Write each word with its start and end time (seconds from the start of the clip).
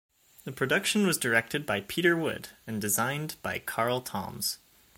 The 0.45 0.51
production 0.51 1.05
was 1.05 1.19
directed 1.19 1.63
by 1.67 1.81
Peter 1.81 2.17
Wood 2.17 2.49
and 2.65 2.81
designed 2.81 3.35
by 3.43 3.59
Carl 3.59 4.01
Toms. 4.01 4.57